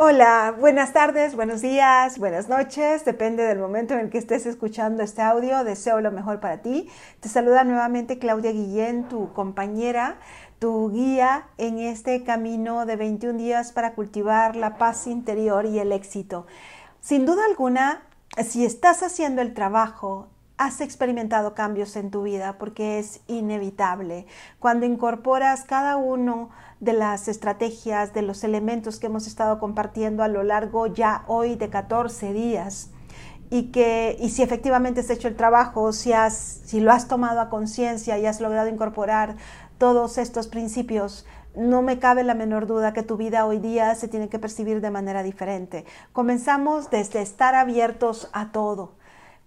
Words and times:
Hola, 0.00 0.54
buenas 0.56 0.92
tardes, 0.92 1.34
buenos 1.34 1.60
días, 1.60 2.20
buenas 2.20 2.48
noches, 2.48 3.04
depende 3.04 3.42
del 3.42 3.58
momento 3.58 3.94
en 3.94 4.00
el 4.00 4.10
que 4.10 4.18
estés 4.18 4.46
escuchando 4.46 5.02
este 5.02 5.22
audio, 5.22 5.64
deseo 5.64 6.00
lo 6.00 6.12
mejor 6.12 6.38
para 6.38 6.62
ti. 6.62 6.88
Te 7.18 7.28
saluda 7.28 7.64
nuevamente 7.64 8.20
Claudia 8.20 8.52
Guillén, 8.52 9.08
tu 9.08 9.32
compañera, 9.32 10.20
tu 10.60 10.92
guía 10.92 11.48
en 11.56 11.80
este 11.80 12.22
camino 12.22 12.86
de 12.86 12.94
21 12.94 13.36
días 13.40 13.72
para 13.72 13.94
cultivar 13.94 14.54
la 14.54 14.78
paz 14.78 15.08
interior 15.08 15.66
y 15.66 15.80
el 15.80 15.90
éxito. 15.90 16.46
Sin 17.00 17.26
duda 17.26 17.44
alguna, 17.44 18.02
si 18.46 18.64
estás 18.64 19.02
haciendo 19.02 19.42
el 19.42 19.52
trabajo, 19.52 20.28
has 20.58 20.80
experimentado 20.80 21.54
cambios 21.54 21.96
en 21.96 22.10
tu 22.10 22.24
vida 22.24 22.58
porque 22.58 22.98
es 22.98 23.20
inevitable. 23.28 24.26
Cuando 24.58 24.84
incorporas 24.84 25.64
cada 25.64 25.96
uno 25.96 26.50
de 26.80 26.92
las 26.92 27.28
estrategias, 27.28 28.12
de 28.12 28.22
los 28.22 28.44
elementos 28.44 28.98
que 28.98 29.06
hemos 29.06 29.26
estado 29.26 29.60
compartiendo 29.60 30.22
a 30.22 30.28
lo 30.28 30.42
largo 30.42 30.88
ya 30.88 31.24
hoy 31.28 31.54
de 31.54 31.70
14 31.70 32.32
días. 32.32 32.90
Y 33.50 33.70
que, 33.70 34.16
y 34.20 34.28
si 34.28 34.42
efectivamente 34.42 35.00
has 35.00 35.08
hecho 35.08 35.28
el 35.28 35.36
trabajo, 35.36 35.92
si, 35.92 36.12
has, 36.12 36.60
si 36.64 36.80
lo 36.80 36.92
has 36.92 37.08
tomado 37.08 37.40
a 37.40 37.48
conciencia 37.48 38.18
y 38.18 38.26
has 38.26 38.40
logrado 38.40 38.68
incorporar 38.68 39.36
todos 39.78 40.18
estos 40.18 40.48
principios, 40.48 41.24
no 41.56 41.82
me 41.82 41.98
cabe 41.98 42.24
la 42.24 42.34
menor 42.34 42.66
duda 42.66 42.92
que 42.92 43.02
tu 43.02 43.16
vida 43.16 43.46
hoy 43.46 43.58
día 43.58 43.94
se 43.94 44.06
tiene 44.06 44.28
que 44.28 44.38
percibir 44.38 44.80
de 44.80 44.90
manera 44.90 45.22
diferente. 45.22 45.84
Comenzamos 46.12 46.90
desde 46.90 47.22
estar 47.22 47.54
abiertos 47.54 48.28
a 48.32 48.52
todo, 48.52 48.97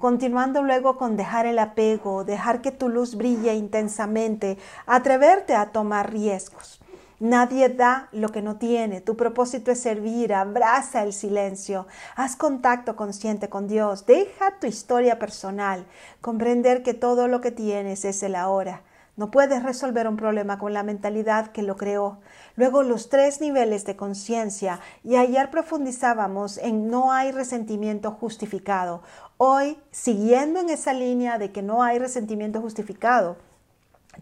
continuando 0.01 0.63
luego 0.63 0.97
con 0.97 1.15
dejar 1.15 1.45
el 1.45 1.59
apego, 1.59 2.25
dejar 2.25 2.61
que 2.61 2.71
tu 2.71 2.89
luz 2.89 3.15
brille 3.15 3.53
intensamente, 3.53 4.57
atreverte 4.85 5.55
a 5.55 5.67
tomar 5.67 6.11
riesgos. 6.11 6.81
Nadie 7.19 7.69
da 7.69 8.09
lo 8.11 8.29
que 8.29 8.41
no 8.41 8.57
tiene. 8.57 8.99
Tu 8.99 9.15
propósito 9.15 9.69
es 9.69 9.79
servir. 9.79 10.33
Abraza 10.33 11.03
el 11.03 11.13
silencio. 11.13 11.85
Haz 12.15 12.35
contacto 12.35 12.95
consciente 12.95 13.47
con 13.47 13.67
Dios. 13.67 14.07
Deja 14.07 14.57
tu 14.59 14.65
historia 14.65 15.19
personal. 15.19 15.85
Comprender 16.19 16.81
que 16.81 16.95
todo 16.95 17.27
lo 17.27 17.39
que 17.39 17.51
tienes 17.51 18.05
es 18.05 18.23
el 18.23 18.33
ahora. 18.33 18.81
No 19.17 19.29
puedes 19.29 19.61
resolver 19.61 20.07
un 20.07 20.17
problema 20.17 20.57
con 20.57 20.73
la 20.73 20.81
mentalidad 20.81 21.51
que 21.51 21.61
lo 21.61 21.75
creó. 21.75 22.19
Luego 22.55 22.81
los 22.81 23.09
tres 23.09 23.39
niveles 23.39 23.85
de 23.85 23.95
conciencia 23.95 24.79
y 25.03 25.17
ayer 25.17 25.51
profundizábamos 25.51 26.57
en 26.57 26.89
no 26.89 27.11
hay 27.11 27.31
resentimiento 27.31 28.11
justificado. 28.11 29.03
Hoy, 29.43 29.75
siguiendo 29.89 30.59
en 30.59 30.69
esa 30.69 30.93
línea 30.93 31.39
de 31.39 31.51
que 31.51 31.63
no 31.63 31.81
hay 31.81 31.97
resentimiento 31.97 32.61
justificado, 32.61 33.37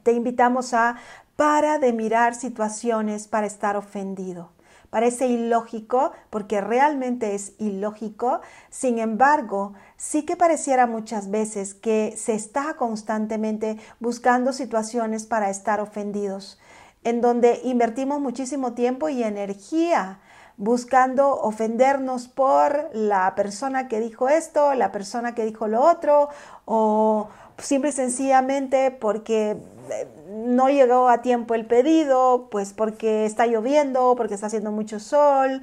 te 0.01 0.13
invitamos 0.13 0.73
a 0.73 0.95
para 1.35 1.77
de 1.77 1.91
mirar 1.91 2.35
situaciones 2.35 3.27
para 3.27 3.45
estar 3.45 3.75
ofendido. 3.75 4.51
Parece 4.89 5.27
ilógico 5.27 6.13
porque 6.29 6.61
realmente 6.61 7.35
es 7.35 7.51
ilógico, 7.57 8.39
sin 8.69 8.97
embargo, 8.97 9.73
sí 9.97 10.23
que 10.23 10.37
pareciera 10.37 10.87
muchas 10.87 11.29
veces 11.29 11.73
que 11.73 12.13
se 12.15 12.33
está 12.33 12.75
constantemente 12.75 13.77
buscando 13.99 14.53
situaciones 14.53 15.25
para 15.25 15.49
estar 15.49 15.81
ofendidos, 15.81 16.61
en 17.03 17.19
donde 17.19 17.59
invertimos 17.65 18.21
muchísimo 18.21 18.71
tiempo 18.71 19.09
y 19.09 19.21
energía 19.21 20.19
buscando 20.59 21.39
ofendernos 21.39 22.27
por 22.27 22.89
la 22.93 23.33
persona 23.33 23.87
que 23.87 24.01
dijo 24.01 24.27
esto, 24.27 24.73
la 24.73 24.91
persona 24.91 25.33
que 25.33 25.45
dijo 25.45 25.69
lo 25.69 25.81
otro, 25.81 26.27
o 26.65 27.29
simple 27.57 27.89
y 27.89 27.93
sencillamente 27.93 28.91
porque 28.91 29.51
eh, 29.89 30.07
no 30.29 30.69
llegó 30.69 31.07
a 31.07 31.21
tiempo 31.21 31.55
el 31.55 31.65
pedido, 31.65 32.49
pues 32.51 32.73
porque 32.73 33.25
está 33.25 33.47
lloviendo, 33.47 34.15
porque 34.17 34.33
está 34.33 34.47
haciendo 34.47 34.71
mucho 34.71 34.99
sol, 34.99 35.61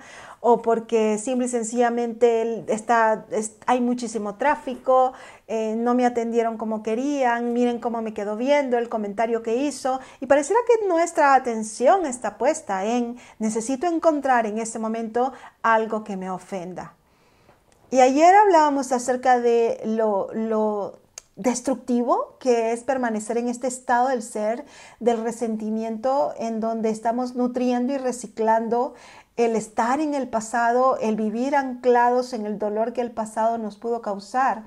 o 0.49 0.63
porque 0.63 1.19
simple 1.19 1.47
y 1.47 1.49
sencillamente 1.49 2.65
está, 2.73 3.27
hay 3.67 3.81
muchísimo 3.81 4.37
tráfico, 4.37 5.13
eh, 5.49 5.75
no 5.77 5.97
me 5.97 6.07
atendieron 6.07 6.57
como 6.57 6.85
querían, 6.85 7.53
miren 7.53 7.81
cómo 7.81 8.01
me 8.01 8.15
quedó 8.15 8.37
viendo 8.37 8.79
el 8.79 8.89
comentario 8.89 9.43
que 9.43 9.57
hizo, 9.57 9.99
y 10.21 10.27
pareciera 10.27 10.61
que 10.69 10.87
nuestra 10.87 11.35
atención 11.35 12.07
está 12.07 12.39
puesta 12.39 12.85
en 12.85 13.17
necesito 13.41 13.89
encontrar 13.89 14.47
en 14.47 14.59
este 14.59 14.79
momento 14.79 15.33
algo 15.63 16.05
que 16.05 16.17
me 16.17 16.31
ofenda. 16.31 16.95
Y 17.91 17.99
ayer 17.99 18.33
hablábamos 18.33 18.93
acerca 18.93 19.41
de 19.41 19.81
lo, 19.85 20.29
lo 20.33 21.01
destructivo 21.37 22.37
que 22.41 22.73
es 22.73 22.83
permanecer 22.83 23.37
en 23.37 23.49
este 23.49 23.67
estado 23.67 24.09
del 24.09 24.23
ser, 24.23 24.65
del 25.01 25.23
resentimiento, 25.23 26.33
en 26.39 26.61
donde 26.61 26.89
estamos 26.89 27.37
nutriendo 27.37 27.93
y 27.93 27.99
reciclando 27.99 28.95
el 29.37 29.55
estar 29.55 30.01
en 30.01 30.15
el 30.15 30.29
pasado, 30.29 30.97
el 30.99 31.15
vivir 31.15 31.55
anclados 31.55 32.33
en 32.33 32.47
el 32.47 32.59
dolor 32.59 32.95
que 32.95 33.03
el 33.03 33.11
pasado 33.11 33.59
nos 33.59 33.77
pudo 33.77 34.01
causar, 34.01 34.65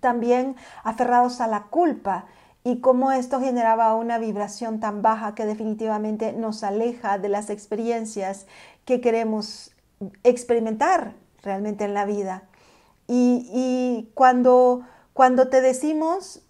también 0.00 0.56
aferrados 0.82 1.42
a 1.42 1.46
la 1.46 1.64
culpa 1.64 2.24
y 2.64 2.80
cómo 2.80 3.12
esto 3.12 3.40
generaba 3.40 3.94
una 3.94 4.16
vibración 4.16 4.80
tan 4.80 5.02
baja 5.02 5.34
que 5.34 5.44
definitivamente 5.44 6.32
nos 6.32 6.64
aleja 6.64 7.18
de 7.18 7.28
las 7.28 7.50
experiencias 7.50 8.46
que 8.86 9.02
queremos 9.02 9.72
experimentar 10.22 11.12
realmente 11.42 11.84
en 11.84 11.92
la 11.92 12.06
vida. 12.06 12.44
Y, 13.06 13.50
y 13.52 14.10
cuando 14.14 14.80
cuando 15.14 15.48
te 15.48 15.60
decimos, 15.60 16.42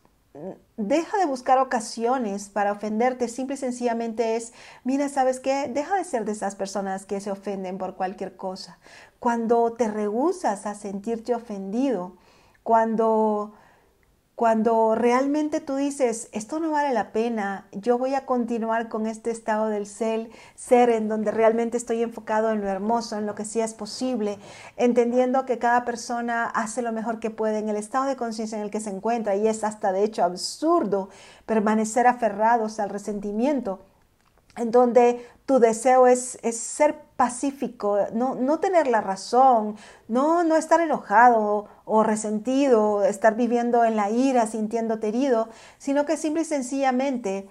deja 0.77 1.19
de 1.19 1.27
buscar 1.27 1.59
ocasiones 1.59 2.49
para 2.49 2.73
ofenderte, 2.73 3.29
simple 3.29 3.55
y 3.55 3.59
sencillamente 3.59 4.37
es, 4.37 4.53
mira, 4.83 5.09
¿sabes 5.09 5.39
qué? 5.39 5.71
Deja 5.73 5.95
de 5.95 6.05
ser 6.05 6.25
de 6.25 6.33
esas 6.33 6.57
personas 6.57 7.07
que 7.07 7.21
se 7.21 7.31
ofenden 7.31 7.79
por 7.79 7.95
cualquier 7.95 8.37
cosa. 8.37 8.79
Cuando 9.21 9.75
te 9.75 9.89
rehusas 9.89 10.67
a 10.67 10.75
sentirte 10.75 11.35
ofendido, 11.35 12.17
cuando 12.63 13.53
cuando 14.35 14.97
realmente 14.97 15.61
tú 15.61 15.77
dices, 15.77 16.29
esto 16.33 16.59
no 16.59 16.73
vale 16.73 16.93
la 16.93 17.13
pena, 17.13 17.69
yo 17.71 17.99
voy 17.99 18.15
a 18.15 18.27
continuar 18.27 18.89
con 18.89 19.07
este 19.07 19.31
estado 19.31 19.69
del 19.69 19.87
ser, 19.87 20.29
ser 20.57 20.91
en 20.91 21.09
donde 21.09 21.31
realmente 21.31 21.77
estoy 21.77 22.03
enfocado 22.03 22.51
en 22.51 22.61
lo 22.61 22.69
hermoso, 22.69 23.17
en 23.17 23.27
lo 23.27 23.37
que 23.37 23.45
sí 23.45 23.61
es 23.61 23.75
posible, 23.75 24.39
entendiendo 24.77 25.47
que 25.47 25.59
cada 25.59 25.85
persona 25.85 26.47
hace 26.47 26.83
lo 26.83 26.91
mejor 26.91 27.21
que 27.21 27.31
puede 27.31 27.59
en 27.59 27.69
el 27.69 27.77
estado 27.77 28.07
de 28.07 28.17
conciencia 28.17 28.59
en 28.59 28.65
el 28.65 28.73
que 28.73 28.81
se 28.81 28.91
encuentra 28.91 29.37
y 29.37 29.47
es 29.47 29.63
hasta 29.63 29.93
de 29.93 30.03
hecho 30.03 30.25
absurdo 30.25 31.11
permanecer 31.47 32.09
aferrados 32.09 32.81
al 32.81 32.91
resentimiento 32.91 33.81
en 34.57 34.71
donde 34.71 35.27
tu 35.47 35.59
deseo 35.59 36.07
es, 36.07 36.39
ser 36.53 36.97
pacífico, 37.17 37.99
no, 38.13 38.59
tener 38.61 38.87
la 38.87 39.01
razón, 39.01 39.77
no, 40.09 40.43
no 40.43 40.57
estar 40.57 40.81
enojado 40.81 41.69
o 41.85 42.03
resentido, 42.03 43.05
estar 43.05 43.37
viviendo 43.37 43.85
en 43.85 43.97
la 43.97 44.11
ira, 44.11 44.47
sintiéndote 44.47 45.09
herido, 45.09 45.49
sino 45.79 46.07
que 46.07 46.17
simple 46.17 46.43
y 46.43 46.47
sencillamente 46.47 47.49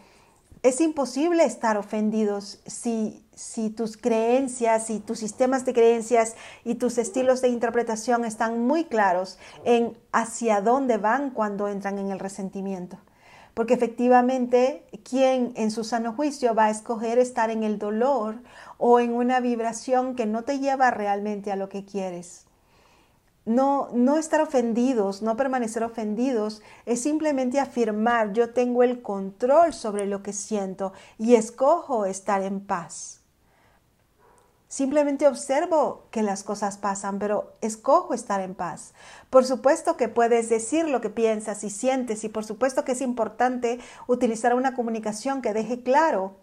es 0.64 0.82
imposible 0.82 1.44
estar 1.44 1.78
ofendidos 1.78 2.62
si, 2.66 3.26
si 3.36 3.70
tus 3.70 3.98
creencias, 3.98 4.90
y 4.90 5.00
tus 5.00 5.20
sistemas 5.20 5.66
de 5.66 5.74
creencias 5.74 6.36
y 6.64 6.76
tus 6.76 6.98
estilos 6.98 7.42
de 7.42 7.50
interpretación 7.50 8.26
están 8.26 8.66
muy 8.66 8.86
claros 8.86 9.38
en 9.66 9.98
hacia 10.12 10.62
dónde 10.62 10.98
van 10.98 11.32
cuando 11.32 11.68
entran 11.68 12.00
en 12.00 12.12
el 12.12 12.20
resentimiento 12.20 12.98
porque 13.54 13.76
efectivamente, 13.76 14.84
¿quién 15.08 15.54
en 15.56 15.70
su 15.70 15.84
sano 15.84 16.14
juicio 16.14 16.56
va 16.56 16.66
a 16.66 16.70
escoger 16.72 17.20
estar 17.20 17.52
en 17.52 17.64
el 17.64 17.78
dolor 17.78 18.42
o 18.78 19.00
en 19.00 19.14
una 19.14 19.40
vibración 19.40 20.16
que 20.16 20.26
no 20.26 20.44
te 20.44 20.60
lleva 20.60 20.92
realmente 20.92 21.52
a 21.52 21.56
lo 21.56 21.70
que 21.70 21.86
quieres? 21.86 22.46
No, 23.46 23.90
no 23.94 24.18
estar 24.18 24.42
ofendidos, 24.42 25.22
no 25.22 25.36
permanecer 25.36 25.84
ofendidos, 25.84 26.62
es 26.86 27.02
simplemente 27.02 27.60
afirmar 27.60 28.34
yo 28.34 28.52
tengo 28.52 28.84
el 28.84 29.02
control 29.02 29.74
sobre 29.74 30.08
lo 30.08 30.24
que 30.24 30.34
siento 30.34 30.94
y 31.18 31.36
escojo 31.36 32.06
estar 32.06 32.42
en 32.42 32.62
paz. 32.62 33.23
Simplemente 34.74 35.28
observo 35.28 36.08
que 36.10 36.24
las 36.24 36.42
cosas 36.42 36.80
pasan, 36.80 37.20
pero 37.20 37.54
escojo 37.62 38.16
estar 38.16 38.42
en 38.42 38.56
paz. 38.56 38.96
Por 39.30 39.46
supuesto 39.46 39.98
que 39.98 40.08
puedes 40.08 40.50
decir 40.50 40.90
lo 40.90 41.00
que 41.00 41.12
piensas 41.12 41.64
y 41.64 41.70
sientes 41.70 42.24
y 42.24 42.30
por 42.30 42.44
supuesto 42.44 42.84
que 42.84 42.94
es 42.94 43.02
importante 43.02 43.80
utilizar 44.08 44.56
una 44.56 44.74
comunicación 44.74 45.44
que 45.44 45.54
deje 45.54 45.84
claro 45.84 46.38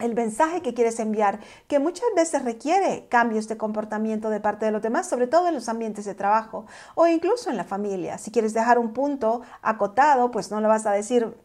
el 0.00 0.16
mensaje 0.16 0.62
que 0.62 0.74
quieres 0.74 0.98
enviar, 0.98 1.38
que 1.68 1.78
muchas 1.78 2.08
veces 2.16 2.44
requiere 2.44 3.06
cambios 3.08 3.46
de 3.46 3.56
comportamiento 3.56 4.30
de 4.30 4.40
parte 4.40 4.66
de 4.66 4.72
los 4.72 4.82
demás, 4.82 5.08
sobre 5.08 5.28
todo 5.28 5.46
en 5.46 5.54
los 5.54 5.68
ambientes 5.68 6.04
de 6.04 6.16
trabajo 6.16 6.66
o 6.96 7.06
incluso 7.06 7.50
en 7.50 7.56
la 7.56 7.62
familia. 7.62 8.18
Si 8.18 8.32
quieres 8.32 8.52
dejar 8.52 8.80
un 8.80 8.92
punto 8.92 9.42
acotado, 9.62 10.32
pues 10.32 10.50
no 10.50 10.60
lo 10.60 10.66
vas 10.66 10.86
a 10.86 10.90
decir 10.90 11.36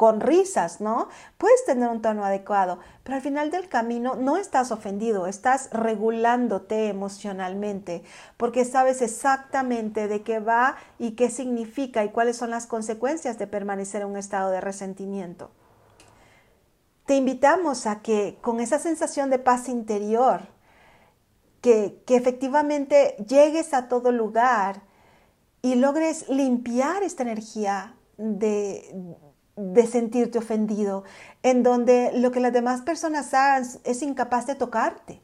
con 0.00 0.22
risas, 0.22 0.80
¿no? 0.80 1.08
Puedes 1.36 1.62
tener 1.66 1.86
un 1.90 2.00
tono 2.00 2.24
adecuado, 2.24 2.78
pero 3.04 3.16
al 3.16 3.22
final 3.22 3.50
del 3.50 3.68
camino 3.68 4.16
no 4.16 4.38
estás 4.38 4.72
ofendido, 4.72 5.26
estás 5.26 5.68
regulándote 5.72 6.88
emocionalmente, 6.88 8.02
porque 8.38 8.64
sabes 8.64 9.02
exactamente 9.02 10.08
de 10.08 10.22
qué 10.22 10.38
va 10.40 10.76
y 10.98 11.10
qué 11.16 11.28
significa 11.28 12.02
y 12.02 12.08
cuáles 12.08 12.38
son 12.38 12.48
las 12.48 12.66
consecuencias 12.66 13.38
de 13.38 13.46
permanecer 13.46 14.00
en 14.00 14.08
un 14.08 14.16
estado 14.16 14.50
de 14.50 14.62
resentimiento. 14.62 15.50
Te 17.04 17.16
invitamos 17.16 17.86
a 17.86 18.00
que 18.00 18.38
con 18.40 18.60
esa 18.60 18.78
sensación 18.78 19.28
de 19.28 19.38
paz 19.38 19.68
interior, 19.68 20.48
que, 21.60 22.02
que 22.06 22.16
efectivamente 22.16 23.16
llegues 23.28 23.74
a 23.74 23.88
todo 23.88 24.12
lugar 24.12 24.80
y 25.60 25.74
logres 25.74 26.26
limpiar 26.30 27.02
esta 27.02 27.22
energía 27.22 27.96
de, 28.16 29.18
de 29.60 29.86
sentirte 29.86 30.38
ofendido, 30.38 31.04
en 31.42 31.62
donde 31.62 32.10
lo 32.14 32.30
que 32.30 32.40
las 32.40 32.52
demás 32.52 32.82
personas 32.82 33.32
hagan 33.34 33.64
es 33.84 34.02
incapaz 34.02 34.46
de 34.46 34.54
tocarte. 34.54 35.20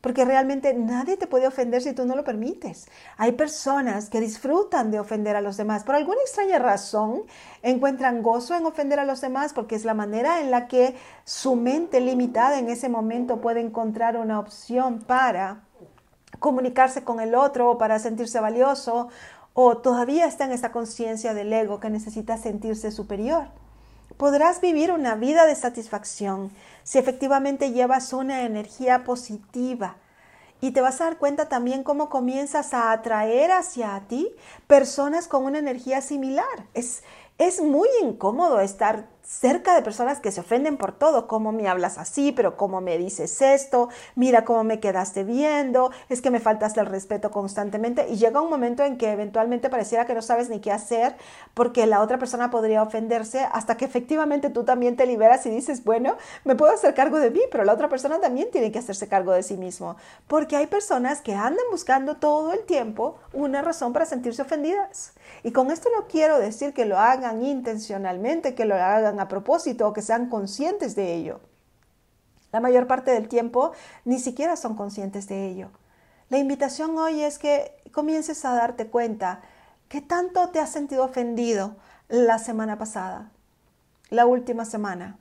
Porque 0.00 0.24
realmente 0.24 0.74
nadie 0.74 1.16
te 1.16 1.26
puede 1.26 1.48
ofender 1.48 1.82
si 1.82 1.92
tú 1.92 2.04
no 2.04 2.14
lo 2.14 2.22
permites. 2.22 2.86
Hay 3.16 3.32
personas 3.32 4.08
que 4.08 4.20
disfrutan 4.20 4.92
de 4.92 5.00
ofender 5.00 5.34
a 5.34 5.40
los 5.40 5.56
demás. 5.56 5.82
Por 5.82 5.96
alguna 5.96 6.20
extraña 6.20 6.60
razón 6.60 7.22
encuentran 7.62 8.22
gozo 8.22 8.54
en 8.54 8.64
ofender 8.64 9.00
a 9.00 9.04
los 9.04 9.20
demás 9.20 9.52
porque 9.52 9.74
es 9.74 9.84
la 9.84 9.94
manera 9.94 10.40
en 10.40 10.52
la 10.52 10.68
que 10.68 10.94
su 11.24 11.56
mente 11.56 12.00
limitada 12.00 12.60
en 12.60 12.68
ese 12.68 12.88
momento 12.88 13.40
puede 13.40 13.60
encontrar 13.60 14.16
una 14.16 14.38
opción 14.38 15.00
para 15.00 15.62
comunicarse 16.38 17.02
con 17.02 17.18
el 17.18 17.34
otro 17.34 17.72
o 17.72 17.78
para 17.78 17.98
sentirse 17.98 18.38
valioso 18.38 19.08
o 19.52 19.78
todavía 19.78 20.26
está 20.26 20.44
en 20.44 20.52
esa 20.52 20.70
conciencia 20.70 21.34
del 21.34 21.52
ego 21.52 21.80
que 21.80 21.90
necesita 21.90 22.36
sentirse 22.36 22.92
superior. 22.92 23.48
Podrás 24.18 24.60
vivir 24.60 24.90
una 24.90 25.14
vida 25.14 25.46
de 25.46 25.54
satisfacción 25.54 26.50
si 26.82 26.98
efectivamente 26.98 27.70
llevas 27.70 28.12
una 28.12 28.42
energía 28.42 29.04
positiva. 29.04 29.94
Y 30.60 30.72
te 30.72 30.80
vas 30.80 31.00
a 31.00 31.04
dar 31.04 31.18
cuenta 31.18 31.48
también 31.48 31.84
cómo 31.84 32.08
comienzas 32.10 32.74
a 32.74 32.90
atraer 32.90 33.52
hacia 33.52 34.02
ti 34.08 34.28
personas 34.66 35.28
con 35.28 35.44
una 35.44 35.60
energía 35.60 36.00
similar. 36.00 36.66
Es, 36.74 37.04
es 37.38 37.60
muy 37.60 37.88
incómodo 38.02 38.58
estar 38.58 39.06
cerca 39.28 39.74
de 39.74 39.82
personas 39.82 40.20
que 40.20 40.32
se 40.32 40.40
ofenden 40.40 40.78
por 40.78 40.92
todo, 40.92 41.28
cómo 41.28 41.52
me 41.52 41.68
hablas 41.68 41.98
así, 41.98 42.32
pero 42.32 42.56
cómo 42.56 42.80
me 42.80 42.96
dices 42.96 43.42
esto, 43.42 43.90
mira 44.14 44.46
cómo 44.46 44.64
me 44.64 44.80
quedaste 44.80 45.22
viendo, 45.22 45.92
es 46.08 46.22
que 46.22 46.30
me 46.30 46.40
faltas 46.40 46.74
el 46.78 46.86
respeto 46.86 47.30
constantemente 47.30 48.08
y 48.08 48.16
llega 48.16 48.40
un 48.40 48.48
momento 48.48 48.84
en 48.84 48.96
que 48.96 49.12
eventualmente 49.12 49.68
pareciera 49.68 50.06
que 50.06 50.14
no 50.14 50.22
sabes 50.22 50.48
ni 50.48 50.60
qué 50.60 50.72
hacer 50.72 51.14
porque 51.52 51.86
la 51.86 52.00
otra 52.00 52.18
persona 52.18 52.50
podría 52.50 52.82
ofenderse 52.82 53.40
hasta 53.52 53.76
que 53.76 53.84
efectivamente 53.84 54.48
tú 54.48 54.64
también 54.64 54.96
te 54.96 55.04
liberas 55.04 55.44
y 55.44 55.50
dices, 55.50 55.84
bueno, 55.84 56.16
me 56.44 56.56
puedo 56.56 56.72
hacer 56.72 56.94
cargo 56.94 57.18
de 57.18 57.30
mí, 57.30 57.40
pero 57.52 57.64
la 57.64 57.74
otra 57.74 57.90
persona 57.90 58.20
también 58.20 58.50
tiene 58.50 58.72
que 58.72 58.78
hacerse 58.78 59.08
cargo 59.08 59.32
de 59.32 59.42
sí 59.42 59.58
mismo, 59.58 59.96
porque 60.26 60.56
hay 60.56 60.68
personas 60.68 61.20
que 61.20 61.34
andan 61.34 61.66
buscando 61.70 62.16
todo 62.16 62.54
el 62.54 62.60
tiempo 62.60 63.18
una 63.34 63.60
razón 63.60 63.92
para 63.92 64.06
sentirse 64.06 64.40
ofendidas. 64.40 65.12
Y 65.42 65.52
con 65.52 65.70
esto 65.70 65.90
no 65.94 66.06
quiero 66.06 66.38
decir 66.38 66.72
que 66.72 66.86
lo 66.86 66.98
hagan 66.98 67.44
intencionalmente, 67.44 68.54
que 68.54 68.64
lo 68.64 68.74
hagan 68.74 69.17
a 69.20 69.28
propósito 69.28 69.86
o 69.86 69.92
que 69.92 70.02
sean 70.02 70.28
conscientes 70.28 70.94
de 70.94 71.14
ello. 71.14 71.40
La 72.52 72.60
mayor 72.60 72.86
parte 72.86 73.10
del 73.10 73.28
tiempo 73.28 73.72
ni 74.04 74.18
siquiera 74.18 74.56
son 74.56 74.74
conscientes 74.74 75.28
de 75.28 75.46
ello. 75.48 75.70
La 76.30 76.38
invitación 76.38 76.96
hoy 76.98 77.22
es 77.22 77.38
que 77.38 77.72
comiences 77.92 78.44
a 78.44 78.52
darte 78.52 78.88
cuenta 78.88 79.40
que 79.88 80.00
tanto 80.00 80.50
te 80.50 80.60
has 80.60 80.70
sentido 80.70 81.04
ofendido 81.04 81.76
la 82.08 82.38
semana 82.38 82.78
pasada, 82.78 83.30
la 84.10 84.26
última 84.26 84.64
semana. 84.64 85.18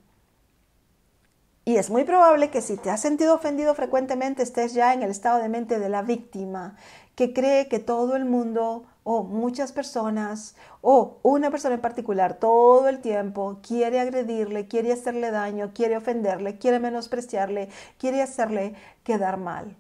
Y 1.68 1.76
es 1.76 1.90
muy 1.90 2.06
probable 2.06 2.50
que 2.50 2.62
si 2.62 2.78
te 2.78 2.90
has 2.90 3.02
sentido 3.02 3.36
ofendido 3.36 3.76
frecuentemente 3.76 4.42
estés 4.42 4.74
ya 4.74 4.94
en 4.94 5.04
el 5.04 5.12
estado 5.12 5.42
de 5.42 5.50
mente 5.50 5.80
de 5.80 5.90
la 5.90 6.02
víctima, 6.02 6.78
que 7.14 7.34
cree 7.34 7.68
que 7.68 7.80
todo 7.80 8.16
el 8.16 8.24
mundo 8.24 8.86
o 9.04 9.24
muchas 9.24 9.74
personas 9.74 10.56
o 10.80 11.18
una 11.24 11.52
persona 11.52 11.76
en 11.76 11.82
particular 11.82 12.36
todo 12.36 12.88
el 12.88 13.00
tiempo 13.00 13.60
quiere 13.68 14.00
agredirle, 14.00 14.70
quiere 14.70 14.94
hacerle 14.94 15.30
daño, 15.30 15.72
quiere 15.74 15.98
ofenderle, 15.98 16.58
quiere 16.58 16.80
menospreciarle, 16.80 17.68
quiere 18.00 18.22
hacerle 18.22 18.76
quedar 19.04 19.36
mal. 19.36 19.76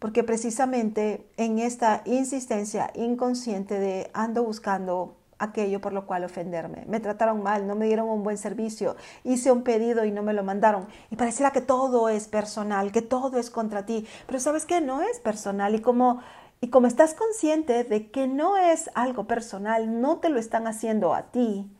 Porque 0.00 0.24
precisamente 0.24 1.24
en 1.36 1.60
esta 1.60 2.02
insistencia 2.06 2.90
inconsciente 2.96 3.78
de 3.78 4.10
ando 4.14 4.42
buscando 4.42 5.14
aquello 5.38 5.80
por 5.80 5.92
lo 5.92 6.06
cual 6.06 6.24
ofenderme. 6.24 6.84
Me 6.86 7.00
trataron 7.00 7.42
mal, 7.42 7.66
no 7.66 7.74
me 7.74 7.86
dieron 7.86 8.08
un 8.08 8.22
buen 8.22 8.38
servicio, 8.38 8.96
hice 9.24 9.52
un 9.52 9.62
pedido 9.62 10.04
y 10.04 10.10
no 10.10 10.22
me 10.22 10.32
lo 10.32 10.42
mandaron. 10.44 10.88
Y 11.10 11.16
pareciera 11.16 11.50
que 11.50 11.60
todo 11.60 12.08
es 12.08 12.28
personal, 12.28 12.92
que 12.92 13.02
todo 13.02 13.38
es 13.38 13.50
contra 13.50 13.86
ti. 13.86 14.06
Pero 14.26 14.40
sabes 14.40 14.66
que 14.66 14.80
no 14.80 15.02
es 15.02 15.20
personal 15.20 15.74
y 15.74 15.80
como 15.80 16.20
y 16.60 16.70
como 16.70 16.88
estás 16.88 17.14
consciente 17.14 17.84
de 17.84 18.10
que 18.10 18.26
no 18.26 18.56
es 18.56 18.90
algo 18.94 19.26
personal, 19.26 20.00
no 20.00 20.18
te 20.18 20.28
lo 20.28 20.40
están 20.40 20.66
haciendo 20.66 21.14
a 21.14 21.30
ti, 21.30 21.70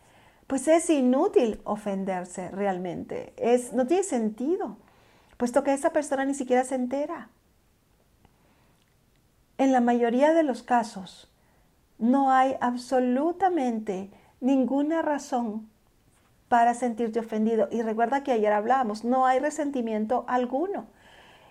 pues 0.46 0.68
es 0.68 0.88
inútil 0.88 1.60
ofenderse 1.64 2.50
realmente. 2.50 3.32
Es, 3.36 3.72
no 3.72 3.86
tiene 3.86 4.04
sentido, 4.04 4.76
puesto 5.36 5.64
que 5.64 5.74
esa 5.74 5.92
persona 5.92 6.24
ni 6.24 6.34
siquiera 6.34 6.64
se 6.64 6.76
entera. 6.76 7.28
En 9.58 9.72
la 9.72 9.80
mayoría 9.80 10.32
de 10.32 10.44
los 10.44 10.62
casos, 10.62 11.27
no 11.98 12.30
hay 12.30 12.56
absolutamente 12.60 14.10
ninguna 14.40 15.02
razón 15.02 15.68
para 16.48 16.74
sentirte 16.74 17.20
ofendido. 17.20 17.68
Y 17.70 17.82
recuerda 17.82 18.22
que 18.22 18.32
ayer 18.32 18.52
hablábamos, 18.52 19.04
no 19.04 19.26
hay 19.26 19.38
resentimiento 19.38 20.24
alguno. 20.28 20.86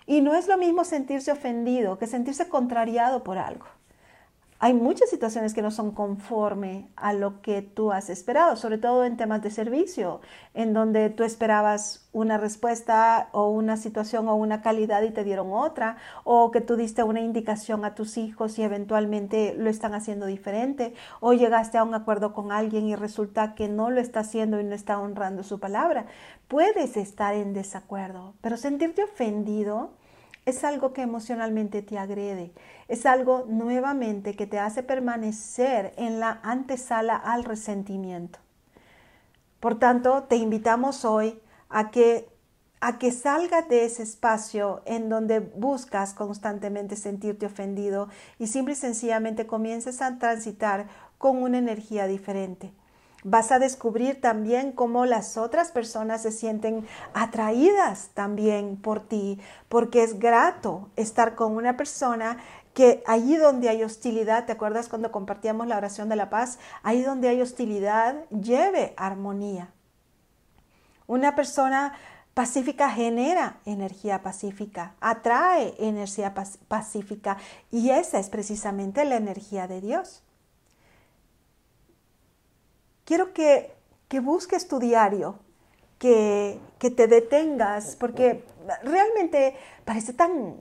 Y 0.06 0.20
no 0.22 0.34
es 0.34 0.48
lo 0.48 0.56
mismo 0.56 0.84
sentirse 0.84 1.30
ofendido 1.30 1.98
que 1.98 2.06
sentirse 2.06 2.48
contrariado 2.48 3.22
por 3.22 3.38
algo. 3.38 3.66
Hay 4.60 4.74
muchas 4.74 5.08
situaciones 5.08 5.54
que 5.54 5.62
no 5.62 5.70
son 5.70 5.92
conforme 5.92 6.88
a 6.96 7.12
lo 7.12 7.42
que 7.42 7.62
tú 7.62 7.92
has 7.92 8.10
esperado, 8.10 8.56
sobre 8.56 8.76
todo 8.76 9.04
en 9.04 9.16
temas 9.16 9.40
de 9.40 9.52
servicio, 9.52 10.20
en 10.52 10.72
donde 10.72 11.10
tú 11.10 11.22
esperabas 11.22 12.08
una 12.12 12.38
respuesta 12.38 13.28
o 13.30 13.50
una 13.50 13.76
situación 13.76 14.26
o 14.26 14.34
una 14.34 14.60
calidad 14.60 15.02
y 15.02 15.12
te 15.12 15.22
dieron 15.22 15.52
otra, 15.52 15.98
o 16.24 16.50
que 16.50 16.60
tú 16.60 16.74
diste 16.74 17.04
una 17.04 17.20
indicación 17.20 17.84
a 17.84 17.94
tus 17.94 18.18
hijos 18.18 18.58
y 18.58 18.64
eventualmente 18.64 19.54
lo 19.56 19.70
están 19.70 19.94
haciendo 19.94 20.26
diferente, 20.26 20.92
o 21.20 21.34
llegaste 21.34 21.78
a 21.78 21.84
un 21.84 21.94
acuerdo 21.94 22.32
con 22.32 22.50
alguien 22.50 22.88
y 22.88 22.96
resulta 22.96 23.54
que 23.54 23.68
no 23.68 23.90
lo 23.90 24.00
está 24.00 24.20
haciendo 24.20 24.60
y 24.60 24.64
no 24.64 24.74
está 24.74 24.98
honrando 24.98 25.44
su 25.44 25.60
palabra. 25.60 26.06
Puedes 26.48 26.96
estar 26.96 27.34
en 27.34 27.54
desacuerdo, 27.54 28.34
pero 28.40 28.56
sentirte 28.56 29.04
ofendido 29.04 29.97
es 30.48 30.64
algo 30.64 30.94
que 30.94 31.02
emocionalmente 31.02 31.82
te 31.82 31.98
agrede, 31.98 32.52
es 32.88 33.04
algo 33.04 33.44
nuevamente 33.46 34.34
que 34.34 34.46
te 34.46 34.58
hace 34.58 34.82
permanecer 34.82 35.92
en 35.98 36.20
la 36.20 36.40
antesala 36.42 37.16
al 37.16 37.44
resentimiento. 37.44 38.38
Por 39.60 39.78
tanto, 39.78 40.22
te 40.22 40.36
invitamos 40.36 41.04
hoy 41.04 41.38
a 41.68 41.90
que 41.90 42.28
a 42.80 42.98
que 42.98 43.10
salgas 43.10 43.68
de 43.68 43.84
ese 43.84 44.04
espacio 44.04 44.82
en 44.86 45.08
donde 45.08 45.40
buscas 45.40 46.14
constantemente 46.14 46.94
sentirte 46.94 47.44
ofendido 47.44 48.08
y 48.38 48.46
simple 48.46 48.74
y 48.74 48.76
sencillamente 48.76 49.48
comiences 49.48 50.00
a 50.00 50.16
transitar 50.18 50.86
con 51.18 51.42
una 51.42 51.58
energía 51.58 52.06
diferente. 52.06 52.72
Vas 53.24 53.50
a 53.50 53.58
descubrir 53.58 54.20
también 54.20 54.70
cómo 54.70 55.04
las 55.04 55.36
otras 55.36 55.72
personas 55.72 56.22
se 56.22 56.30
sienten 56.30 56.86
atraídas 57.14 58.10
también 58.14 58.76
por 58.76 59.00
ti, 59.00 59.40
porque 59.68 60.04
es 60.04 60.20
grato 60.20 60.88
estar 60.94 61.34
con 61.34 61.56
una 61.56 61.76
persona 61.76 62.38
que 62.74 63.02
allí 63.06 63.36
donde 63.36 63.68
hay 63.68 63.82
hostilidad, 63.82 64.46
¿te 64.46 64.52
acuerdas 64.52 64.88
cuando 64.88 65.10
compartíamos 65.10 65.66
la 65.66 65.76
oración 65.76 66.08
de 66.08 66.14
la 66.14 66.30
paz? 66.30 66.60
Ahí 66.84 67.02
donde 67.02 67.28
hay 67.28 67.42
hostilidad, 67.42 68.24
lleve 68.30 68.94
armonía. 68.96 69.72
Una 71.08 71.34
persona 71.34 71.94
pacífica 72.34 72.88
genera 72.88 73.58
energía 73.64 74.22
pacífica, 74.22 74.94
atrae 75.00 75.74
energía 75.80 76.34
pacífica 76.68 77.36
y 77.72 77.90
esa 77.90 78.20
es 78.20 78.28
precisamente 78.28 79.04
la 79.04 79.16
energía 79.16 79.66
de 79.66 79.80
Dios 79.80 80.22
quiero 83.08 83.32
que, 83.32 83.72
busques 84.20 84.68
tu 84.68 84.78
diario, 84.78 85.38
que, 85.98 86.60
te 86.78 87.06
detengas, 87.06 87.96
porque 87.96 88.44
realmente 88.84 89.56
parece 89.86 90.12
tan, 90.12 90.56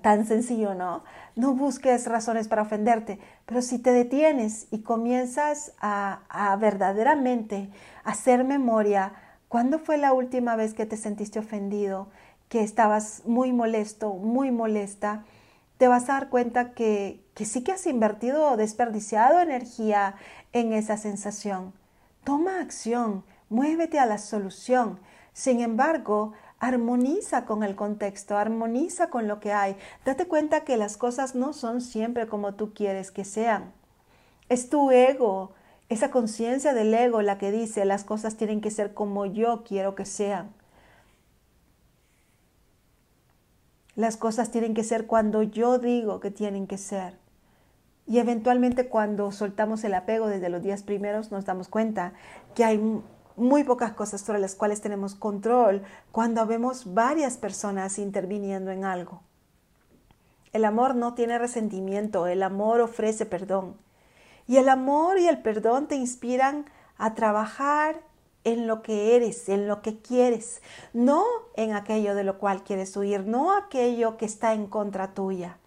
tan 0.00 0.24
sencillo, 0.24 0.76
¿no? 0.76 1.02
No 1.34 1.54
busques 1.54 2.06
razones 2.06 2.46
para 2.46 2.62
ofenderte, 2.62 3.18
pero 3.44 3.60
si 3.60 3.80
te 3.80 3.90
detienes 3.90 4.68
y 4.70 4.82
comienzas 4.82 5.72
a, 5.80 6.20
a 6.28 6.54
verdaderamente 6.54 7.70
hacer 8.04 8.44
memoria, 8.44 9.12
¿cuándo 9.48 9.80
fue 9.80 9.98
la 9.98 10.12
última 10.12 10.54
vez 10.54 10.74
que 10.74 10.86
te 10.86 10.96
sentiste 10.96 11.40
ofendido, 11.40 12.06
que 12.48 12.62
estabas 12.62 13.22
muy 13.24 13.52
molesto, 13.52 14.12
muy 14.14 14.52
molesta? 14.52 15.24
Te 15.78 15.88
vas 15.88 16.08
a 16.08 16.14
dar 16.14 16.28
cuenta 16.28 16.72
que, 16.72 17.24
que, 17.34 17.44
sí 17.44 17.62
que 17.64 17.72
has 17.72 17.86
invertido 17.86 18.50
o 18.50 18.56
desperdiciado 18.56 19.40
energía 19.40 20.14
en 20.52 20.72
esa 20.72 20.96
sensación. 20.96 21.72
Toma 22.24 22.60
acción, 22.60 23.24
muévete 23.48 23.98
a 23.98 24.06
la 24.06 24.18
solución. 24.18 25.00
Sin 25.32 25.60
embargo, 25.60 26.32
armoniza 26.60 27.44
con 27.44 27.62
el 27.62 27.76
contexto, 27.76 28.38
armoniza 28.38 29.10
con 29.10 29.28
lo 29.28 29.40
que 29.40 29.52
hay. 29.52 29.76
Date 30.04 30.26
cuenta 30.26 30.64
que 30.64 30.76
las 30.76 30.96
cosas 30.96 31.34
no 31.34 31.52
son 31.52 31.80
siempre 31.80 32.26
como 32.26 32.54
tú 32.54 32.72
quieres 32.72 33.10
que 33.10 33.24
sean. 33.24 33.72
Es 34.48 34.70
tu 34.70 34.90
ego, 34.90 35.52
esa 35.88 36.10
conciencia 36.10 36.72
del 36.72 36.94
ego 36.94 37.20
la 37.20 37.38
que 37.38 37.50
dice 37.50 37.84
las 37.84 38.04
cosas 38.04 38.36
tienen 38.36 38.60
que 38.60 38.70
ser 38.70 38.94
como 38.94 39.26
yo 39.26 39.64
quiero 39.64 39.94
que 39.94 40.06
sean. 40.06 40.52
Las 43.96 44.16
cosas 44.16 44.50
tienen 44.50 44.74
que 44.74 44.84
ser 44.84 45.06
cuando 45.06 45.42
yo 45.42 45.78
digo 45.78 46.20
que 46.20 46.30
tienen 46.30 46.66
que 46.66 46.78
ser. 46.78 47.16
Y 48.06 48.18
eventualmente 48.18 48.88
cuando 48.88 49.32
soltamos 49.32 49.84
el 49.84 49.94
apego 49.94 50.26
desde 50.26 50.48
los 50.48 50.62
días 50.62 50.82
primeros 50.82 51.30
nos 51.30 51.44
damos 51.44 51.68
cuenta 51.68 52.12
que 52.54 52.64
hay 52.64 53.02
muy 53.36 53.64
pocas 53.64 53.92
cosas 53.92 54.20
sobre 54.20 54.40
las 54.40 54.54
cuales 54.54 54.80
tenemos 54.80 55.14
control 55.14 55.82
cuando 56.12 56.46
vemos 56.46 56.92
varias 56.92 57.36
personas 57.36 57.98
interviniendo 57.98 58.70
en 58.70 58.84
algo. 58.84 59.22
El 60.52 60.64
amor 60.64 60.94
no 60.94 61.14
tiene 61.14 61.38
resentimiento, 61.38 62.26
el 62.26 62.42
amor 62.42 62.80
ofrece 62.80 63.26
perdón. 63.26 63.76
Y 64.46 64.58
el 64.58 64.68
amor 64.68 65.18
y 65.18 65.26
el 65.26 65.40
perdón 65.42 65.88
te 65.88 65.96
inspiran 65.96 66.66
a 66.96 67.14
trabajar 67.14 68.02
en 68.44 68.66
lo 68.66 68.82
que 68.82 69.16
eres, 69.16 69.48
en 69.48 69.66
lo 69.66 69.82
que 69.82 69.98
quieres, 69.98 70.62
no 70.92 71.24
en 71.56 71.72
aquello 71.72 72.14
de 72.14 72.24
lo 72.24 72.38
cual 72.38 72.62
quieres 72.62 72.96
huir, 72.96 73.26
no 73.26 73.56
aquello 73.56 74.16
que 74.16 74.26
está 74.26 74.52
en 74.52 74.66
contra 74.66 75.14
tuya. 75.14 75.58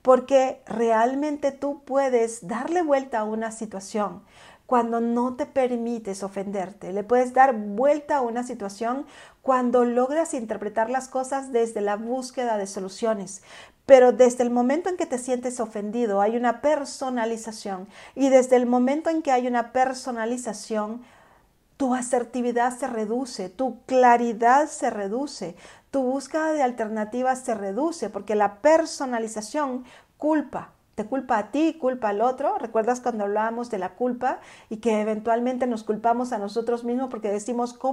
Porque 0.00 0.62
realmente 0.66 1.52
tú 1.52 1.82
puedes 1.84 2.48
darle 2.48 2.82
vuelta 2.82 3.20
a 3.20 3.24
una 3.24 3.52
situación 3.52 4.22
cuando 4.66 5.00
no 5.00 5.36
te 5.36 5.44
permites 5.44 6.22
ofenderte. 6.22 6.92
Le 6.92 7.04
puedes 7.04 7.34
dar 7.34 7.54
vuelta 7.54 8.16
a 8.16 8.20
una 8.22 8.42
situación 8.42 9.04
cuando 9.42 9.84
logras 9.84 10.34
interpretar 10.34 10.88
las 10.88 11.08
cosas 11.08 11.52
desde 11.52 11.82
la 11.82 11.96
búsqueda 11.96 12.56
de 12.56 12.66
soluciones. 12.66 13.42
Pero 13.84 14.12
desde 14.12 14.44
el 14.44 14.50
momento 14.50 14.88
en 14.88 14.96
que 14.96 15.06
te 15.06 15.18
sientes 15.18 15.60
ofendido 15.60 16.20
hay 16.20 16.36
una 16.36 16.62
personalización 16.62 17.88
y 18.14 18.28
desde 18.28 18.56
el 18.56 18.66
momento 18.66 19.10
en 19.10 19.22
que 19.22 19.32
hay 19.32 19.46
una 19.46 19.72
personalización, 19.72 21.02
tu 21.76 21.94
asertividad 21.94 22.76
se 22.76 22.86
reduce, 22.86 23.48
tu 23.48 23.80
claridad 23.86 24.68
se 24.68 24.90
reduce, 24.90 25.56
tu 25.90 26.02
búsqueda 26.02 26.52
de 26.52 26.62
alternativas 26.62 27.40
se 27.40 27.54
reduce 27.54 28.08
porque 28.10 28.34
la 28.34 28.60
personalización 28.60 29.84
culpa, 30.16 30.72
te 30.94 31.06
culpa 31.06 31.38
a 31.38 31.50
ti, 31.50 31.74
culpa 31.80 32.10
al 32.10 32.20
otro. 32.20 32.58
¿Recuerdas 32.58 33.00
cuando 33.00 33.24
hablábamos 33.24 33.70
de 33.70 33.78
la 33.78 33.94
culpa 33.94 34.40
y 34.68 34.76
que 34.76 35.00
eventualmente 35.00 35.66
nos 35.66 35.84
culpamos 35.84 36.32
a 36.32 36.38
nosotros 36.38 36.84
mismos 36.84 37.08
porque 37.10 37.30
decimos, 37.30 37.72
¿cómo 37.72 37.90